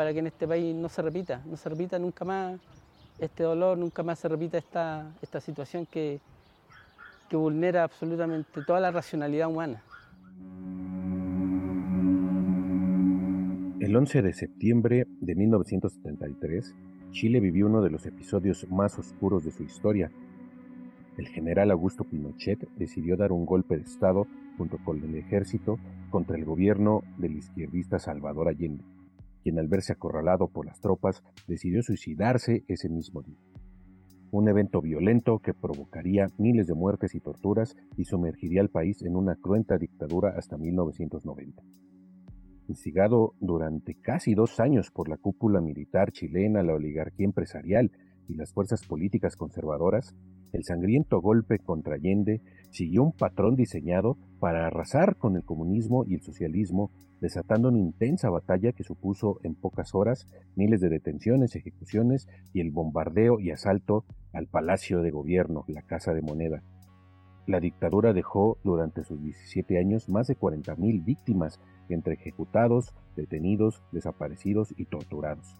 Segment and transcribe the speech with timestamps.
[0.00, 2.58] para que en este país no se repita, no se repita nunca más
[3.18, 6.20] este dolor, nunca más se repita esta, esta situación que,
[7.28, 9.82] que vulnera absolutamente toda la racionalidad humana.
[13.78, 16.74] El 11 de septiembre de 1973,
[17.10, 20.10] Chile vivió uno de los episodios más oscuros de su historia.
[21.18, 26.38] El general Augusto Pinochet decidió dar un golpe de Estado junto con el ejército contra
[26.38, 28.82] el gobierno del izquierdista Salvador Allende
[29.42, 33.38] quien al verse acorralado por las tropas decidió suicidarse ese mismo día.
[34.32, 39.16] Un evento violento que provocaría miles de muertes y torturas y sumergiría al país en
[39.16, 41.62] una cruenta dictadura hasta 1990.
[42.68, 47.90] Instigado durante casi dos años por la cúpula militar chilena, la oligarquía empresarial
[48.28, 50.14] y las fuerzas políticas conservadoras,
[50.52, 56.14] el sangriento golpe contra Allende siguió un patrón diseñado para arrasar con el comunismo y
[56.14, 62.28] el socialismo, desatando una intensa batalla que supuso en pocas horas miles de detenciones, ejecuciones
[62.52, 66.62] y el bombardeo y asalto al Palacio de Gobierno, la Casa de Moneda.
[67.46, 74.72] La dictadura dejó durante sus 17 años más de 40.000 víctimas entre ejecutados, detenidos, desaparecidos
[74.76, 75.56] y torturados.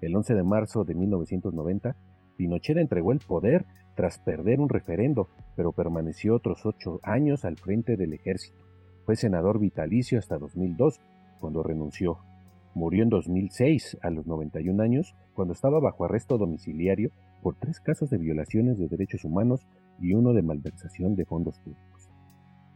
[0.00, 1.96] El 11 de marzo de 1990,
[2.36, 7.96] Pinochet entregó el poder tras perder un referendo, pero permaneció otros ocho años al frente
[7.96, 8.64] del ejército.
[9.04, 11.00] Fue senador vitalicio hasta 2002,
[11.40, 12.18] cuando renunció.
[12.74, 17.10] Murió en 2006, a los 91 años, cuando estaba bajo arresto domiciliario
[17.42, 19.66] por tres casos de violaciones de derechos humanos
[20.00, 22.10] y uno de malversación de fondos públicos.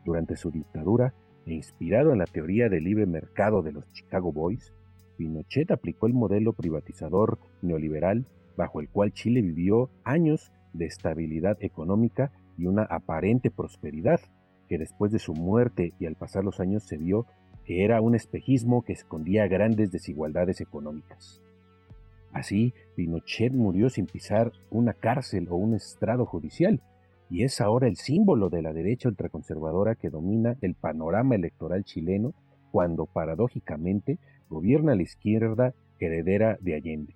[0.04, 1.14] Durante su dictadura,
[1.48, 4.72] e inspirado en la teoría del libre mercado de los Chicago Boys,
[5.16, 12.32] Pinochet aplicó el modelo privatizador neoliberal bajo el cual Chile vivió años de estabilidad económica
[12.56, 14.20] y una aparente prosperidad,
[14.68, 17.26] que después de su muerte y al pasar los años se vio
[17.64, 21.42] que era un espejismo que escondía grandes desigualdades económicas.
[22.32, 26.82] Así, Pinochet murió sin pisar una cárcel o un estrado judicial,
[27.30, 32.32] y es ahora el símbolo de la derecha ultraconservadora que domina el panorama electoral chileno
[32.70, 34.18] cuando paradójicamente
[34.48, 37.14] gobierna la izquierda heredera de Allende.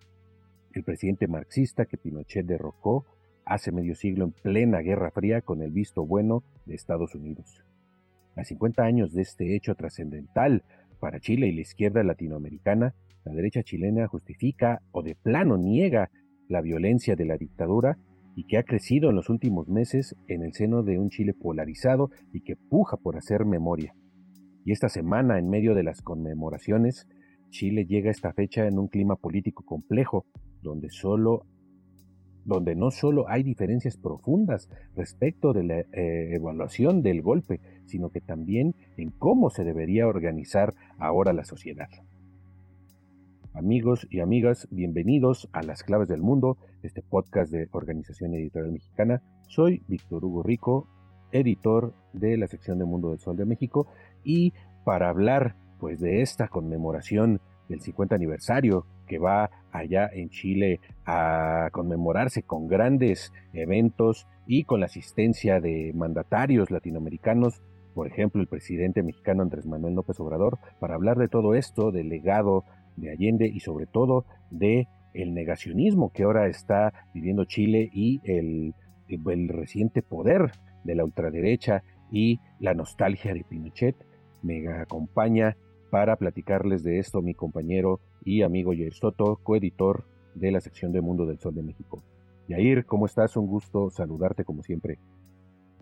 [0.72, 3.04] El presidente marxista que Pinochet derrocó
[3.44, 7.64] hace medio siglo en plena Guerra Fría con el visto bueno de Estados Unidos.
[8.36, 10.64] A 50 años de este hecho trascendental
[11.00, 12.94] para Chile y la izquierda latinoamericana,
[13.24, 16.10] la derecha chilena justifica o de plano niega
[16.48, 17.98] la violencia de la dictadura
[18.34, 22.10] y que ha crecido en los últimos meses en el seno de un Chile polarizado
[22.32, 23.94] y que puja por hacer memoria.
[24.64, 27.08] Y esta semana, en medio de las conmemoraciones,
[27.50, 30.24] Chile llega a esta fecha en un clima político complejo,
[30.62, 31.44] donde solo
[32.44, 38.20] donde no solo hay diferencias profundas respecto de la eh, evaluación del golpe, sino que
[38.20, 41.88] también en cómo se debería organizar ahora la sociedad.
[43.54, 49.22] Amigos y amigas, bienvenidos a Las Claves del Mundo, este podcast de Organización Editorial Mexicana.
[49.46, 50.88] Soy Víctor Hugo Rico,
[51.32, 53.88] editor de la sección de Mundo del Sol de México,
[54.24, 54.54] y
[54.84, 61.68] para hablar pues de esta conmemoración del 50 aniversario que va allá en Chile a
[61.72, 67.62] conmemorarse con grandes eventos y con la asistencia de mandatarios latinoamericanos,
[67.94, 72.08] por ejemplo el presidente mexicano Andrés Manuel López Obrador, para hablar de todo esto, del
[72.08, 72.64] legado
[72.96, 78.74] de Allende y sobre todo de el negacionismo que ahora está viviendo Chile y el,
[79.08, 80.52] el reciente poder
[80.84, 83.96] de la ultraderecha y la nostalgia de Pinochet.
[84.42, 85.56] Me acompaña
[85.92, 91.02] para platicarles de esto mi compañero y amigo Yair Soto, coeditor de la sección de
[91.02, 92.02] Mundo del Sol de México.
[92.48, 93.36] Yair, ¿cómo estás?
[93.36, 94.98] Un gusto saludarte como siempre.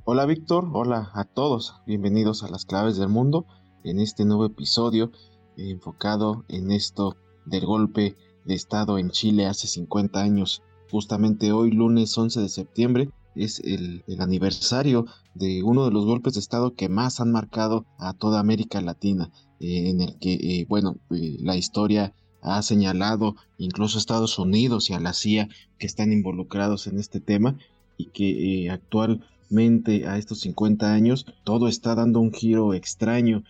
[0.04, 3.46] Hola Víctor, hola a todos, bienvenidos a las claves del mundo
[3.84, 5.12] en este nuevo episodio
[5.56, 7.14] enfocado en esto
[7.46, 10.64] del golpe de Estado en Chile hace 50 años.
[10.90, 16.40] Justamente hoy, lunes 11 de septiembre, es el, aniversario de uno de los golpes de
[16.40, 19.30] Estado que más han marcado a toda América Latina.
[19.60, 24.88] Eh, en el que, eh, bueno, eh, la historia ha señalado incluso a Estados Unidos
[24.88, 25.48] y a la CIA
[25.78, 27.58] que están involucrados en este tema
[27.98, 29.20] y que actual
[29.50, 33.44] mente a estos 50 años, todo está dando un giro extraño.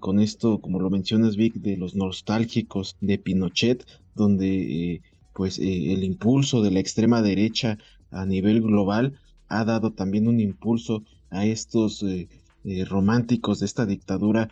[0.00, 5.02] Con esto, como lo mencionas Vic, de los nostálgicos de Pinochet, donde
[5.34, 7.76] pues el impulso de la extrema derecha
[8.10, 9.18] a nivel global
[9.48, 12.04] ha dado también un impulso a estos
[12.88, 14.48] románticos de esta dictadura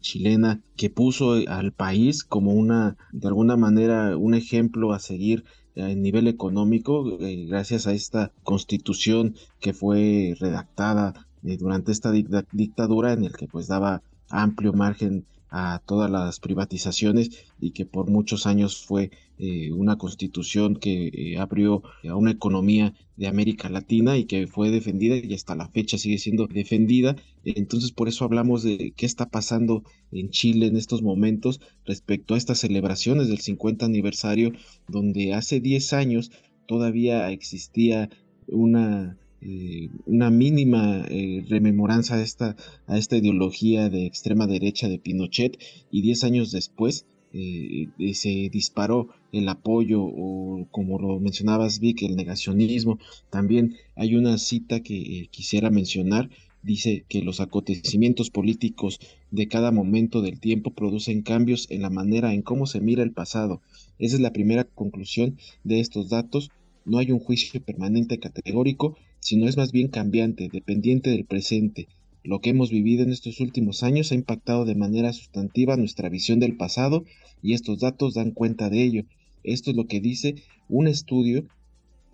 [0.00, 5.44] chilena que puso al país como una, de alguna manera, un ejemplo a seguir
[5.76, 7.18] a nivel económico,
[7.48, 14.02] gracias a esta constitución que fue redactada durante esta dictadura en el que pues daba
[14.28, 20.76] amplio margen a todas las privatizaciones y que por muchos años fue eh, una constitución
[20.76, 25.54] que eh, abrió a una economía de América Latina y que fue defendida y hasta
[25.54, 27.16] la fecha sigue siendo defendida.
[27.44, 32.38] Entonces por eso hablamos de qué está pasando en Chile en estos momentos respecto a
[32.38, 34.52] estas celebraciones del 50 aniversario
[34.88, 36.30] donde hace 10 años
[36.66, 38.10] todavía existía
[38.48, 42.56] una eh, una mínima eh, rememoranza a esta,
[42.86, 45.58] a esta ideología de extrema derecha de Pinochet
[45.90, 52.16] y diez años después eh, se disparó el apoyo o como lo mencionabas Vic, el
[52.16, 52.98] negacionismo.
[53.28, 56.30] También hay una cita que quisiera mencionar,
[56.62, 58.98] dice que los acontecimientos políticos
[59.30, 63.12] de cada momento del tiempo producen cambios en la manera en cómo se mira el
[63.12, 63.60] pasado.
[63.98, 66.50] Esa es la primera conclusión de estos datos.
[66.86, 68.96] No hay un juicio permanente categórico,
[69.26, 71.88] sino es más bien cambiante, dependiente del presente.
[72.22, 76.38] Lo que hemos vivido en estos últimos años ha impactado de manera sustantiva nuestra visión
[76.38, 77.02] del pasado
[77.42, 79.02] y estos datos dan cuenta de ello.
[79.42, 80.36] Esto es lo que dice
[80.68, 81.48] un estudio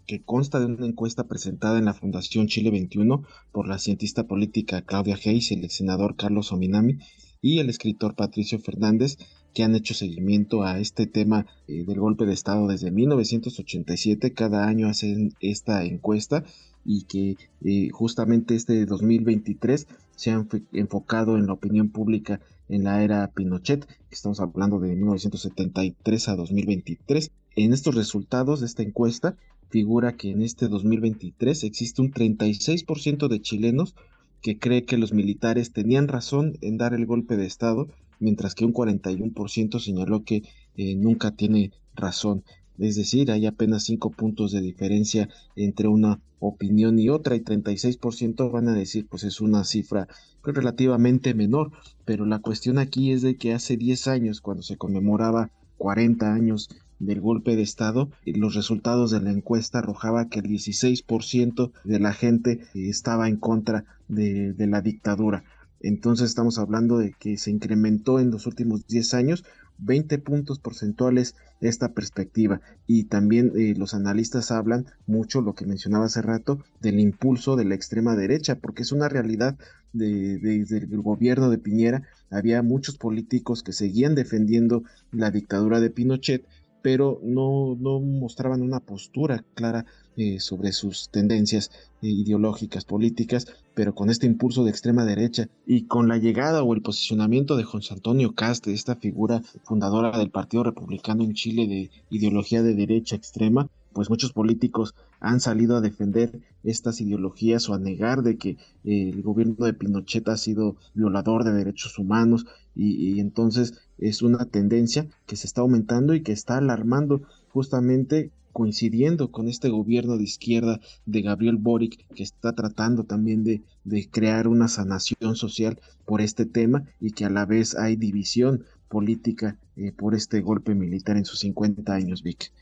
[0.07, 3.23] que consta de una encuesta presentada en la Fundación Chile 21
[3.53, 6.97] por la cientista política Claudia Hayes el senador Carlos Ominami
[7.43, 9.19] y el escritor Patricio Fernández,
[9.53, 14.33] que han hecho seguimiento a este tema eh, del golpe de Estado desde 1987.
[14.33, 16.45] Cada año hacen esta encuesta
[16.85, 19.87] y que eh, justamente este 2023
[20.17, 24.95] se ha enfocado en la opinión pública en la era Pinochet, que estamos hablando de
[24.95, 27.31] 1973 a 2023.
[27.57, 29.37] En estos resultados de esta encuesta
[29.69, 33.95] figura que en este 2023 existe un 36% de chilenos
[34.43, 37.89] que cree que los militares tenían razón en dar el golpe de Estado,
[38.19, 40.43] mientras que un 41% señaló que
[40.77, 42.45] eh, nunca tiene razón.
[42.79, 48.51] Es decir, hay apenas 5 puntos de diferencia entre una opinión y otra y 36%
[48.51, 50.09] van a decir pues es una cifra
[50.43, 51.71] relativamente menor,
[52.05, 56.69] pero la cuestión aquí es de que hace 10 años cuando se conmemoraba 40 años
[56.99, 62.13] del golpe de Estado, los resultados de la encuesta arrojaba que el 16% de la
[62.13, 65.45] gente estaba en contra de, de la dictadura.
[65.81, 69.45] Entonces estamos hablando de que se incrementó en los últimos 10 años
[69.79, 72.61] 20 puntos porcentuales esta perspectiva.
[72.87, 77.65] Y también eh, los analistas hablan mucho lo que mencionaba hace rato del impulso de
[77.65, 79.57] la extrema derecha porque es una realidad
[79.93, 82.03] desde el gobierno de Piñera.
[82.31, 86.47] Había muchos políticos que seguían defendiendo la dictadura de Pinochet
[86.83, 89.87] pero no, no mostraban una postura clara
[90.17, 91.71] eh, sobre sus tendencias
[92.03, 96.75] eh, ideológicas, políticas, pero con este impulso de extrema derecha y con la llegada o
[96.75, 101.91] el posicionamiento de José Antonio Cast, esta figura fundadora del Partido Republicano en Chile de
[102.11, 107.79] ideología de derecha extrema, pues muchos políticos han salido a defender estas ideologías o a
[107.79, 108.51] negar de que
[108.85, 114.47] eh, el gobierno de Pinochet ha sido violador de derechos humanos y, entonces es una
[114.47, 120.25] tendencia que se está aumentando y que está alarmando justamente coincidiendo con este gobierno de
[120.25, 126.21] izquierda de Gabriel Boric, que está tratando también de, de, crear una sanación social por
[126.21, 131.17] este tema y que a la vez hay división política eh, por este golpe militar
[131.17, 132.53] en sus 50 años, Vic.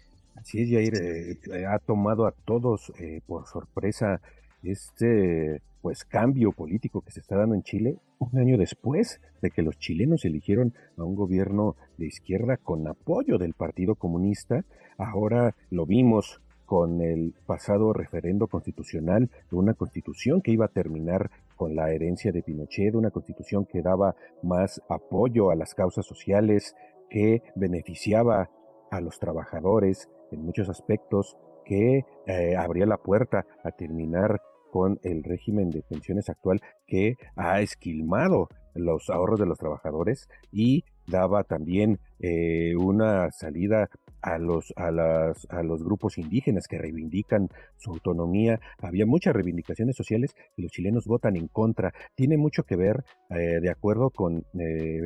[0.41, 4.21] Así es, Jair, eh, ha tomado a todos eh, por sorpresa
[4.63, 9.63] este pues cambio político que se está dando en Chile un año después de que
[9.63, 14.65] los chilenos eligieron a un gobierno de izquierda con apoyo del Partido Comunista.
[14.99, 21.31] Ahora lo vimos con el pasado referendo constitucional de una constitución que iba a terminar
[21.57, 26.77] con la herencia de Pinochet, una constitución que daba más apoyo a las causas sociales,
[27.09, 28.51] que beneficiaba
[28.91, 35.23] a los trabajadores en muchos aspectos, que eh, abría la puerta a terminar con el
[35.25, 41.99] régimen de pensiones actual que ha esquilmado los ahorros de los trabajadores y daba también
[42.21, 43.89] eh, una salida
[44.23, 48.61] a los, a, las, a los grupos indígenas que reivindican su autonomía.
[48.79, 51.93] Había muchas reivindicaciones sociales y los chilenos votan en contra.
[52.15, 54.45] Tiene mucho que ver, eh, de acuerdo con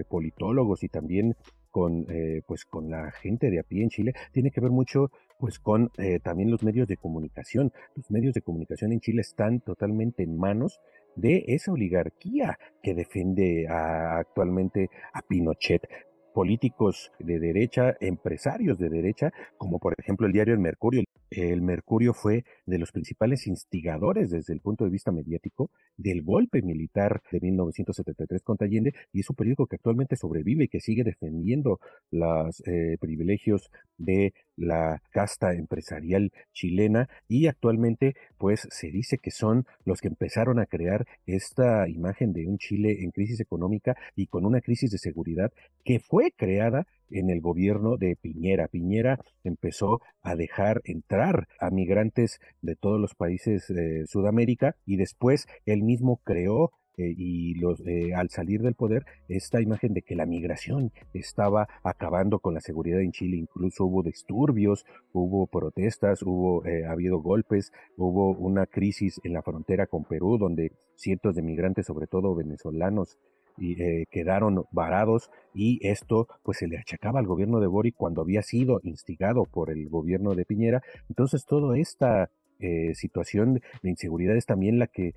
[0.09, 1.37] politólogos y también
[1.75, 5.11] con, eh, pues, con la gente de a pie en Chile, tiene que ver mucho
[5.39, 7.73] pues con eh, también los medios de comunicación.
[7.97, 10.79] Los medios de comunicación en Chile están totalmente en manos
[11.17, 15.83] de esa oligarquía que defiende actualmente a Pinochet
[16.35, 21.05] políticos de derecha, empresarios de derecha, como por ejemplo el diario El Mercurio.
[21.31, 26.61] El Mercurio fue de los principales instigadores desde el punto de vista mediático del golpe
[26.61, 31.05] militar de 1973 contra Allende y es un periódico que actualmente sobrevive y que sigue
[31.05, 31.79] defendiendo
[32.11, 39.67] los eh, privilegios de la casta empresarial chilena y actualmente pues se dice que son
[39.85, 44.45] los que empezaron a crear esta imagen de un Chile en crisis económica y con
[44.45, 45.53] una crisis de seguridad
[45.85, 48.69] que fue creada en el gobierno de Piñera.
[48.69, 55.47] Piñera empezó a dejar entrar a migrantes de todos los países de Sudamérica y después
[55.67, 60.15] él mismo creó eh, y los, eh, al salir del poder esta imagen de que
[60.15, 66.65] la migración estaba acabando con la seguridad en Chile, incluso hubo disturbios, hubo protestas, hubo
[66.65, 71.87] eh, habido golpes, hubo una crisis en la frontera con Perú donde cientos de migrantes,
[71.87, 73.19] sobre todo venezolanos,
[73.57, 78.43] y, quedaron varados y esto pues se le achacaba al gobierno de Boric cuando había
[78.43, 80.83] sido instigado por el gobierno de Piñera.
[81.09, 82.31] Entonces toda esta
[82.65, 85.15] eh, situación de inseguridad es también la que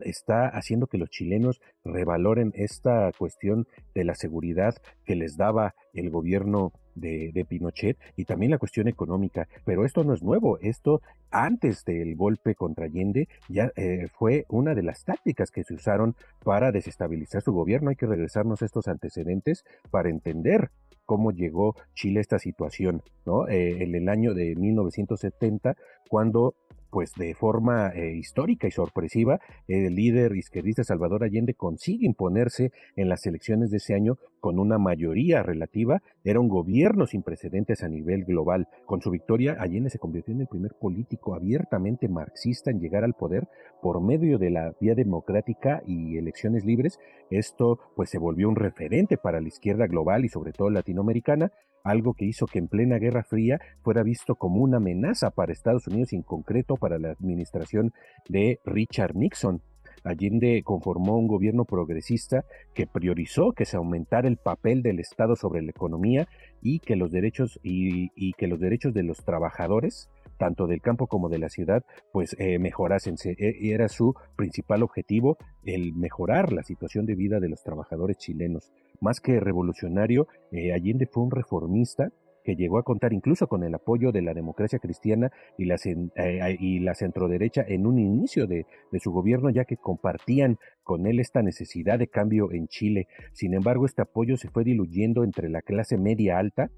[0.00, 6.10] está haciendo que los chilenos revaloren esta cuestión de la seguridad que les daba el
[6.10, 9.48] gobierno de, Pinochet y también la cuestión económica.
[9.64, 14.74] Pero esto no es nuevo, esto antes del golpe contra Allende ya eh, fue una
[14.74, 17.90] de las tácticas que se usaron para desestabilizar su gobierno.
[17.90, 20.70] Hay que regresarnos a estos antecedentes para entender
[21.06, 23.48] cómo llegó Chile a esta situación, ¿no?
[23.48, 25.74] Eh, en el año de 1970,
[26.08, 26.54] cuando
[26.90, 33.08] pues de forma eh, histórica y sorpresiva, el líder izquierdista Salvador Allende consigue imponerse en
[33.08, 36.02] las elecciones de ese año con una mayoría relativa.
[36.24, 38.68] Era un gobierno sin precedentes a nivel global.
[38.86, 43.14] Con su victoria, Allende se convirtió en el primer político abiertamente marxista en llegar al
[43.14, 43.48] poder
[43.82, 46.98] por medio de la vía democrática y elecciones libres.
[47.30, 51.52] Esto pues se volvió un referente para la izquierda global y sobre todo latinoamericana
[51.84, 55.86] algo que hizo que en plena Guerra Fría fuera visto como una amenaza para Estados
[55.86, 57.92] Unidos y en concreto para la administración
[58.28, 59.62] de Richard Nixon.
[60.04, 62.44] Allende conformó un gobierno progresista
[62.74, 66.28] que priorizó que se aumentara el papel del Estado sobre la economía
[66.62, 70.08] y que los derechos y, que los derechos de los trabajadores
[70.38, 73.16] tanto del campo como de la ciudad, pues eh, mejorasen.
[73.24, 78.72] E, era su principal objetivo el mejorar la situación de vida de los trabajadores chilenos.
[79.00, 82.10] Más que revolucionario, eh, Allende fue un reformista
[82.44, 85.76] que llegó a contar incluso con el apoyo de la democracia cristiana y la,
[86.16, 88.66] eh, y la centroderecha en un inicio de,
[88.98, 93.08] su gobierno, ya que compartían con él esta necesidad de cambio en Chile.
[93.32, 96.70] Sin embargo, este apoyo se fue diluyendo entre la clase media alta,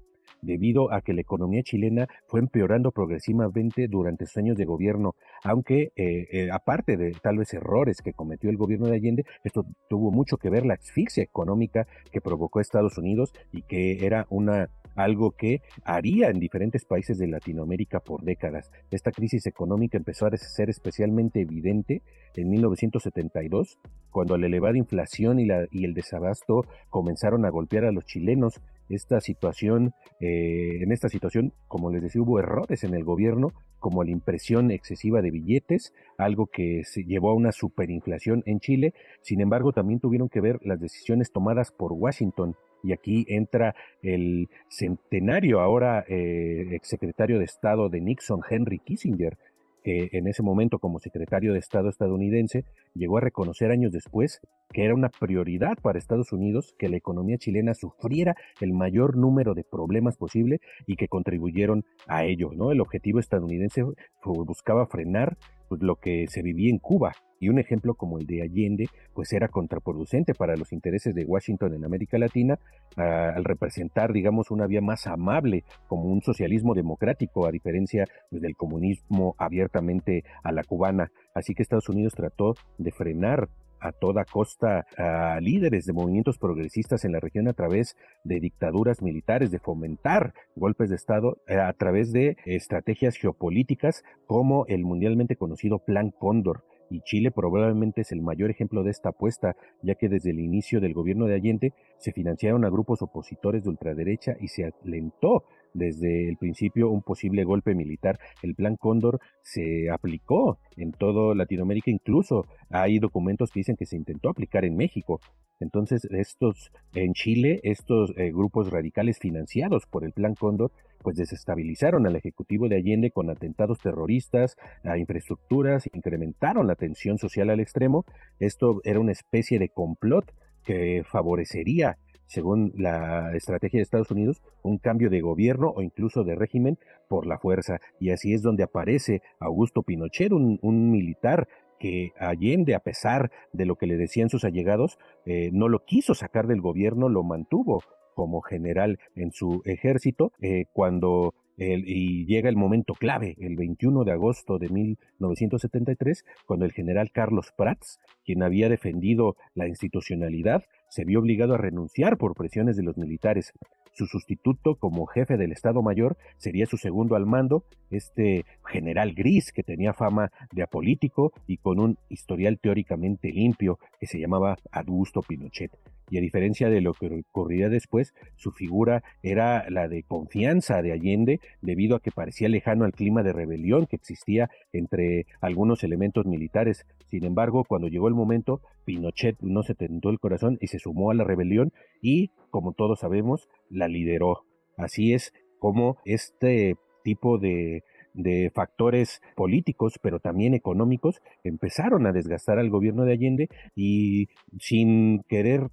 [0.43, 5.91] debido a que la economía chilena fue empeorando progresivamente durante sus años de gobierno, aunque
[5.95, 10.11] eh, eh, aparte de tal vez errores que cometió el gobierno de Allende, esto tuvo
[10.11, 15.31] mucho que ver la asfixia económica que provocó Estados Unidos y que era una algo
[15.31, 18.71] que haría en diferentes países de Latinoamérica por décadas.
[18.91, 22.01] Esta crisis económica empezó a ser especialmente evidente
[22.35, 23.77] en 1972,
[24.11, 28.61] cuando la elevada inflación y, la, y el desabasto comenzaron a golpear a los chilenos
[28.93, 34.03] esta situación, eh, en esta situación, como les decía, hubo errores en el gobierno, como
[34.03, 38.93] la impresión excesiva de billetes, algo que se llevó a una superinflación en Chile.
[39.21, 42.55] Sin embargo, también tuvieron que ver las decisiones tomadas por Washington.
[42.81, 49.37] Y aquí entra el centenario ahora eh, exsecretario de Estado de Nixon, Henry Kissinger,
[49.83, 54.41] que en ese momento como secretario de Estado estadounidense llegó a reconocer años después
[54.73, 59.53] que era una prioridad para Estados Unidos que la economía chilena sufriera el mayor número
[59.53, 62.51] de problemas posible y que contribuyeron a ello.
[62.53, 62.71] ¿no?
[62.71, 63.83] El objetivo estadounidense
[64.23, 65.37] buscaba frenar
[65.73, 69.33] pues, lo que se vivía en Cuba, y un ejemplo como el de Allende, pues
[69.33, 72.59] era contraproducente para los intereses de Washington en América Latina
[72.95, 78.43] ah, al representar, digamos, una vía más amable como un socialismo democrático, a diferencia pues,
[78.43, 81.11] del comunismo abiertamente a la cubana.
[81.33, 83.49] Así que Estados Unidos trató de frenar
[83.83, 89.01] a toda costa a líderes de movimientos progresistas en la región a través de dictaduras
[89.01, 95.35] militares, de fomentar golpes de Estado eh, a través de estrategias geopolíticas como el mundialmente
[95.35, 100.09] conocido Plan Cóndor, y Chile probablemente es el mayor ejemplo de esta apuesta, ya que
[100.09, 104.47] desde el inicio del gobierno de Allende se financiaron a grupos opositores de ultraderecha y
[104.47, 108.19] se alentó desde el principio un posible golpe militar.
[108.41, 113.95] El Plan Cóndor se aplicó en toda Latinoamérica, incluso hay documentos que dicen que se
[113.95, 115.19] intentó aplicar en México.
[115.59, 122.07] Entonces, estos en Chile, estos eh, grupos radicales financiados por el Plan Cóndor, pues desestabilizaron
[122.07, 128.05] al Ejecutivo de Allende con atentados terroristas a infraestructuras, incrementaron la tensión social al extremo.
[128.39, 131.97] Esto era una especie de complot que favorecería
[132.33, 137.27] según la estrategia de Estados Unidos, un cambio de gobierno o incluso de régimen por
[137.27, 137.79] la fuerza.
[137.99, 140.59] Y así es donde aparece Augusto Pinochet, un,
[140.91, 141.47] militar
[141.79, 146.15] que Allende, a pesar de lo que le decían sus allegados, eh, no lo quiso
[146.15, 147.83] sacar del gobierno, lo mantuvo
[148.15, 154.11] como general en su ejército, eh, cuando y llega el momento clave, el 21 de
[154.11, 160.63] agosto de 1973, cuando el general Carlos Prats, quien había defendido la institucionalidad,
[160.93, 163.51] se vio obligado a renunciar por presiones de los militares.
[163.93, 169.51] Su sustituto como jefe del Estado Mayor sería su segundo al mando, este general gris
[169.51, 175.21] que tenía fama de apolítico y con un historial teóricamente limpio que se llamaba Augusto
[175.23, 175.71] Pinochet
[176.13, 180.91] y a diferencia de lo que ocurriría después, su figura era la de confianza de
[180.91, 186.27] Allende debido a que parecía lejano al clima de rebelión que existía entre algunos elementos
[186.27, 186.85] militares.
[187.07, 191.09] Sin embargo, cuando llegó el momento, Pinochet no se tentó el corazón y se sumó
[191.09, 194.45] a la rebelión y, como todos sabemos, la lideró.
[194.77, 202.59] Así es como este tipo de de factores políticos, pero también económicos, empezaron a desgastar
[202.59, 204.29] al gobierno de Allende y
[204.59, 205.69] sin querer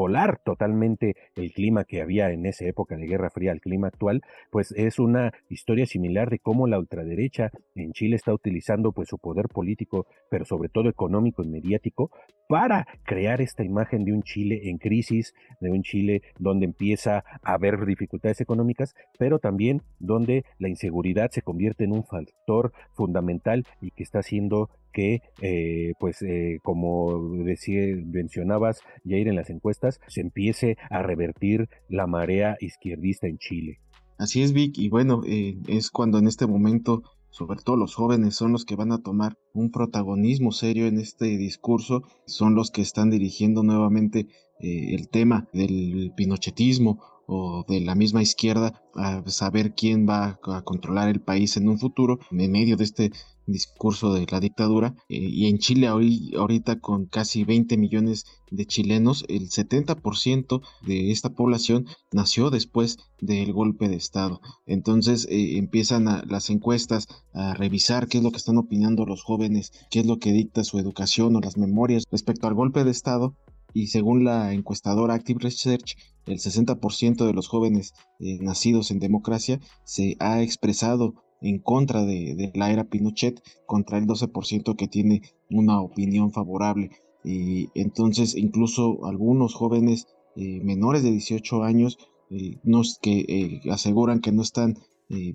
[0.00, 4.22] traspolar totalmente el clima que había en esa época de Guerra Fría al clima actual,
[4.50, 9.18] pues es una historia similar de cómo la ultraderecha en Chile está utilizando pues su
[9.18, 12.10] poder político, pero sobre todo económico y mediático
[12.48, 17.52] para crear esta imagen de un Chile en crisis, de un Chile donde empieza a
[17.52, 23.90] haber dificultades económicas, pero también donde la inseguridad se convierte en un factor fundamental y
[23.90, 30.20] que está haciendo que, eh, pues, eh, como decía, mencionabas, Jair, en las encuestas, se
[30.20, 33.78] empiece a revertir la marea izquierdista en Chile.
[34.18, 38.34] Así es, Vic, y bueno, eh, es cuando en este momento sobre todo los jóvenes,
[38.34, 42.82] son los que van a tomar un protagonismo serio en este discurso, son los que
[42.82, 44.26] están dirigiendo nuevamente
[44.60, 50.62] eh, el tema del pinochetismo o de la misma izquierda a saber quién va a
[50.62, 53.12] controlar el país en un futuro en medio de este
[53.52, 54.94] discurso de la dictadura.
[55.08, 61.10] Eh, y en Chile hoy, ahorita con casi 20 millones de chilenos, el 70% de
[61.10, 64.40] esta población nació después del golpe de Estado.
[64.66, 69.72] Entonces eh, empiezan las encuestas a revisar qué es lo que están opinando los jóvenes,
[69.90, 73.36] qué es lo que dicta su educación o las memorias respecto al golpe de Estado.
[73.72, 79.60] Y según la encuestadora Active Research, el 60% de los jóvenes eh, nacidos en democracia
[79.84, 85.80] se ha expresado en contra de, la era Pinochet contra el 12% que tiene una
[85.80, 86.90] opinión favorable.
[87.24, 91.98] Y entonces incluso algunos jóvenes eh, menores de 18 años
[92.30, 94.78] eh, nos, que eh, aseguran que no están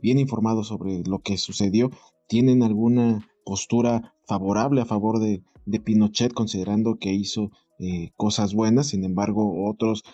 [0.02, 1.92] bien informados sobre lo que sucedió,
[2.30, 7.52] tienen alguna postura favorable a favor de, de Pinochet considerando que hizo
[8.16, 10.06] cosas buenas, sin embargo otros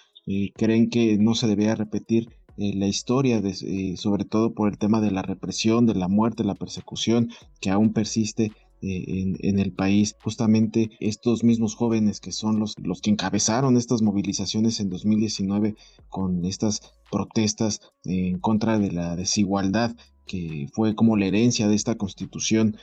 [0.56, 2.30] creen que no se debía repetir
[2.62, 6.08] eh, la historia, de, eh, sobre todo por el tema de la represión, de la
[6.08, 8.52] muerte, la persecución que aún persiste
[8.84, 10.16] eh, en, el país.
[10.24, 15.76] Justamente estos mismos jóvenes que son los, los que encabezaron estas movilizaciones en 2019
[16.08, 19.96] con estas protestas en contra de la desigualdad
[20.28, 22.78] que fue como la herencia de esta constitución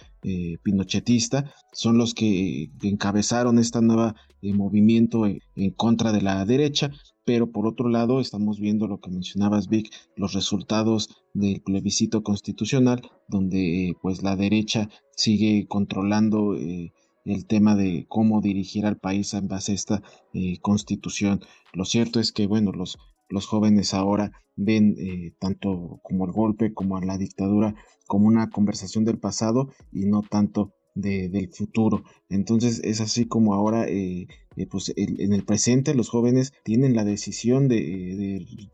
[0.63, 4.13] pinochetista, son los que encabezaron este nuevo
[4.43, 6.91] movimiento en, contra de la derecha
[7.29, 13.03] pero por otro lado estamos viendo lo que mencionabas Vic, los resultados del plebiscito constitucional,
[13.29, 16.95] donde pues la derecha sigue controlando eh,
[17.27, 21.41] el tema de cómo dirigir al país en base a esta eh, constitución.
[21.75, 22.97] Lo cierto es que bueno, los,
[23.29, 27.75] los jóvenes ahora ven eh, tanto como el golpe como la dictadura
[28.07, 32.03] como una conversación del pasado y no tanto del futuro.
[32.29, 37.05] Entonces es así como ahora, eh, eh, pues en el presente los jóvenes tienen la
[37.05, 37.77] decisión de,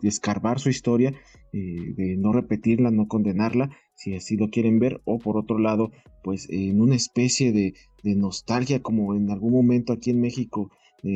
[0.01, 1.15] de, escarbar su historia,
[1.53, 5.91] eh, de no repetirla, no condenarla, si así lo quieren ver, o por otro lado,
[6.23, 10.71] pues en una especie de, de nostalgia, como en algún momento aquí en México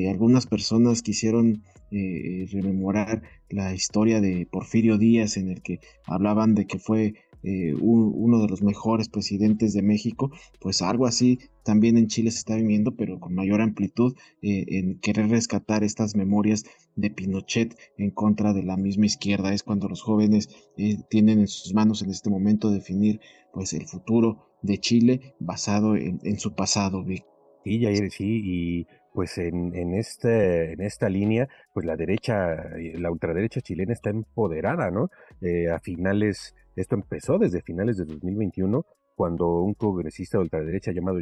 [0.06, 6.78] algunas personas quisieron rememorar la historia de Porfirio Díaz en el que hablaban de que
[6.78, 12.30] fue eh, uno de los mejores presidentes de México, pues algo así también en Chile
[12.30, 16.64] se está viviendo, pero con mayor amplitud eh, en querer rescatar estas memorias
[16.96, 19.52] de Pinochet en contra de la misma izquierda.
[19.52, 23.20] Es cuando los jóvenes eh, tienen en sus manos en este momento definir
[23.52, 27.04] pues el futuro de Chile basado en, su pasado.
[27.64, 32.56] Sí, Jair, sí, y pues en, en, este, en esta línea, pues la derecha,
[32.94, 35.10] la ultraderecha chilena está empoderada, ¿no?
[35.72, 41.18] a finales esto empezó desde finales de 2021 cuando un progresista de ultraderecha llamado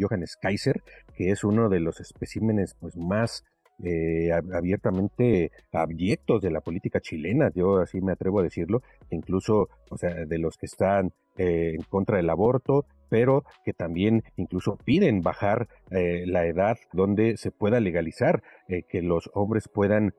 [0.00, 0.82] Johannes Kaiser,
[1.14, 3.44] que es uno de los especímenes pues, más
[3.84, 9.96] eh, abiertamente abyectos de la política chilena, yo así me atrevo a decirlo, incluso, o
[9.96, 15.20] sea, de los que están eh, en contra del aborto, pero que también incluso piden
[15.20, 18.42] bajar eh, la edad donde se pueda legalizar,
[18.88, 20.14] que los hombres puedan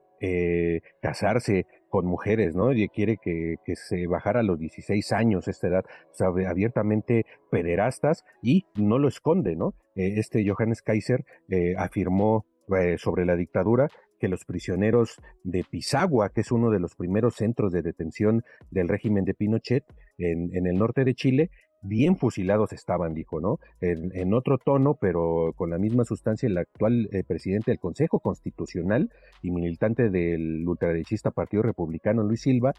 [1.02, 2.74] casarse con mujeres, ¿no?
[2.74, 8.24] Y quiere que, se bajara a los 16 años esta edad, o sea, abiertamente pederastas
[8.42, 9.74] y no lo esconde, ¿no?
[9.96, 12.46] Eh, este Johannes Kaiser eh, afirmó
[12.76, 17.36] eh, sobre la dictadura que los prisioneros de Pisagua, que es uno de los primeros
[17.36, 19.84] centros de detención del régimen de Pinochet
[20.18, 23.60] en, en el norte de Chile, bien fusilados estaban, dijo, ¿no?
[23.82, 29.12] En, otro tono, pero con la misma sustancia, el actual eh, presidente del Consejo Constitucional
[29.42, 32.74] y militante del ultraderechista Partido Republicano, Luis Silva,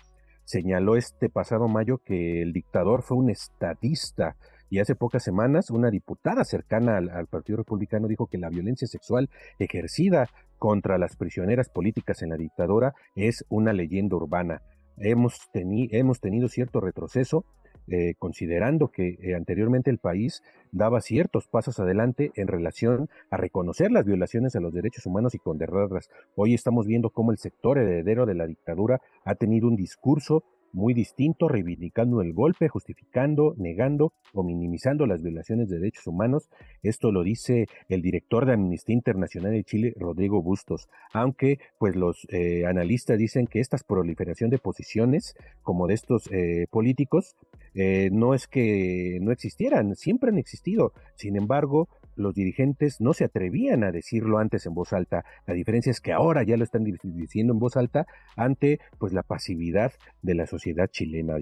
[0.44, 4.37] señaló este pasado mayo que el dictador fue un estadista.
[4.70, 9.30] Y hace pocas semanas, una diputada cercana al, Partido Republicano dijo que la violencia sexual
[9.58, 14.62] ejercida contra las prisioneras políticas en la dictadura es una leyenda urbana.
[14.96, 17.44] Hemos, hemos tenido cierto retroceso
[17.90, 23.90] eh, considerando que eh, anteriormente el país daba ciertos pasos adelante en relación a reconocer
[23.90, 26.11] las violaciones a los derechos humanos y condenarlas.
[26.35, 30.94] Hoy estamos viendo cómo el sector heredero de la dictadura ha tenido un discurso muy
[30.94, 36.48] distinto, reivindicando el golpe, justificando, negando o minimizando las violaciones de derechos humanos.
[36.83, 42.26] Esto lo dice el director de Amnistía Internacional de Chile, Rodrigo Bustos, aunque pues los
[42.31, 47.37] eh, analistas dicen que esta proliferación de posiciones como de estos eh, políticos
[47.74, 50.92] eh, no es que no existieran, siempre han existido.
[51.14, 55.24] Sin embargo, los dirigentes no se atrevían a decirlo antes en voz alta.
[55.46, 59.22] La diferencia es que ahora ya lo están diciendo en voz alta ante pues la
[59.22, 61.37] pasividad de la sociedad chilena.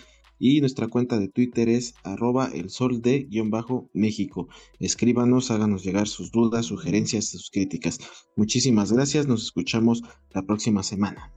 [0.44, 3.52] y nuestra cuenta de Twitter es arroba el sol de guion
[3.92, 4.48] México.
[4.80, 8.00] Escríbanos, háganos llegar sus dudas, sugerencias, sus críticas.
[8.34, 10.02] Muchísimas gracias, nos escuchamos
[10.34, 11.32] la próxima semana.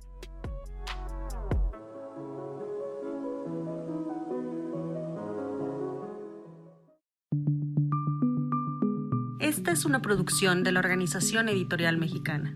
[9.39, 12.55] Esta es una producción de la Organización Editorial Mexicana.